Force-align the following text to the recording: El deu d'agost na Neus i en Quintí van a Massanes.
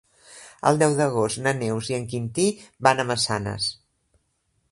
El 0.69 0.79
deu 0.83 0.95
d'agost 0.99 1.41
na 1.47 1.53
Neus 1.59 1.91
i 1.93 1.97
en 1.99 2.09
Quintí 2.13 2.47
van 2.87 3.03
a 3.03 3.07
Massanes. 3.13 3.71